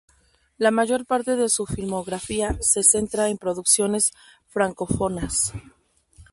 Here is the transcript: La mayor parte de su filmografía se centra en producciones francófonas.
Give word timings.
La 0.57 0.71
mayor 0.71 1.05
parte 1.05 1.35
de 1.35 1.47
su 1.47 1.67
filmografía 1.67 2.57
se 2.59 2.81
centra 2.81 3.29
en 3.29 3.37
producciones 3.37 4.13
francófonas. 4.47 5.53